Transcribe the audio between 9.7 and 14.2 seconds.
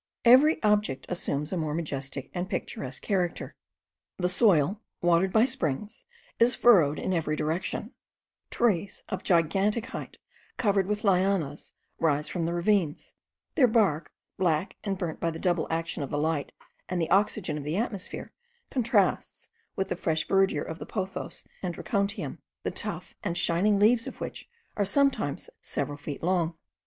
height, covered with lianas, rise from the ravines; their bark,